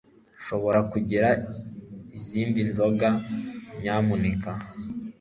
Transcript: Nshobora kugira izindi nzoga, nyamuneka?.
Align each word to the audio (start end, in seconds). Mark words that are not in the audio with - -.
Nshobora 0.39 0.79
kugira 0.91 1.27
izindi 2.17 2.59
nzoga, 2.69 3.07
nyamuneka?. 3.81 4.51